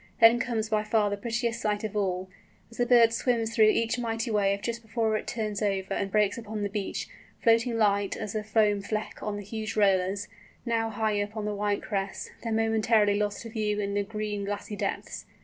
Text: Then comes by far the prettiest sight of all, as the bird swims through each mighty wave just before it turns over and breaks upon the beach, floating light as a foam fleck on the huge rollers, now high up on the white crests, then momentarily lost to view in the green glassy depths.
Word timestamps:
Then 0.19 0.39
comes 0.39 0.67
by 0.69 0.83
far 0.83 1.11
the 1.11 1.15
prettiest 1.15 1.61
sight 1.61 1.83
of 1.83 1.95
all, 1.95 2.27
as 2.71 2.77
the 2.77 2.87
bird 2.87 3.13
swims 3.13 3.53
through 3.53 3.69
each 3.69 3.99
mighty 3.99 4.31
wave 4.31 4.63
just 4.63 4.81
before 4.81 5.15
it 5.15 5.27
turns 5.27 5.61
over 5.61 5.93
and 5.93 6.11
breaks 6.11 6.39
upon 6.39 6.63
the 6.63 6.71
beach, 6.71 7.07
floating 7.43 7.77
light 7.77 8.17
as 8.17 8.33
a 8.33 8.41
foam 8.43 8.81
fleck 8.81 9.21
on 9.21 9.37
the 9.37 9.43
huge 9.43 9.75
rollers, 9.75 10.27
now 10.65 10.89
high 10.89 11.21
up 11.21 11.37
on 11.37 11.45
the 11.45 11.53
white 11.53 11.83
crests, 11.83 12.31
then 12.43 12.55
momentarily 12.55 13.19
lost 13.19 13.43
to 13.43 13.49
view 13.51 13.79
in 13.79 13.93
the 13.93 14.01
green 14.01 14.43
glassy 14.43 14.75
depths. 14.75 15.27